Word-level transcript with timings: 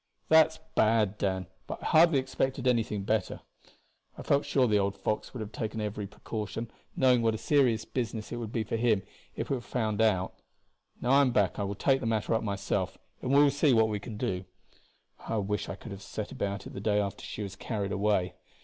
"That's 0.29 0.57
bad, 0.73 1.19
Dan; 1.19 1.45
but 1.67 1.77
I 1.79 1.85
hardly 1.89 2.17
expected 2.17 2.67
anything 2.67 3.03
better. 3.03 3.41
I 4.17 4.23
felt 4.23 4.45
sure 4.47 4.67
the 4.67 4.79
old 4.79 4.95
fox 4.97 5.31
would 5.31 5.41
have 5.41 5.51
taken 5.51 5.79
every 5.79 6.07
precaution, 6.07 6.71
knowing 6.95 7.21
what 7.21 7.35
a 7.35 7.37
serious 7.37 7.85
business 7.85 8.31
it 8.31 8.37
would 8.37 8.51
be 8.51 8.63
for 8.63 8.77
him 8.77 9.03
if 9.35 9.51
it 9.51 9.53
were 9.53 9.61
found 9.61 10.01
out. 10.01 10.33
Now 11.01 11.11
I 11.11 11.21
am 11.21 11.29
back 11.31 11.59
I 11.59 11.63
will 11.65 11.75
take 11.75 11.99
the 11.99 12.07
matter 12.07 12.33
up 12.33 12.41
myself, 12.41 12.97
and 13.21 13.31
we 13.31 13.43
will 13.43 13.51
see 13.51 13.75
what 13.75 13.89
we 13.89 13.99
can 13.99 14.17
do. 14.17 14.45
I 15.19 15.37
wish 15.37 15.69
I 15.69 15.75
could 15.75 15.91
have 15.91 16.01
set 16.01 16.31
about 16.31 16.65
it 16.65 16.73
the 16.73 16.79
day 16.81 16.99
after 16.99 17.23
she 17.23 17.43
was 17.43 17.55
carried 17.55 17.91
away. 17.91 18.33